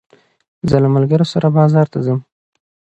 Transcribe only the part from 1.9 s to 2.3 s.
ته ځم.